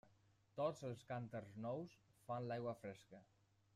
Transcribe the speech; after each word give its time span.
Tots 0.59 0.85
els 0.87 1.03
cànters 1.11 1.53
nous 1.67 1.99
fan 2.31 2.49
l'aigua 2.53 2.75
fresca. 2.81 3.23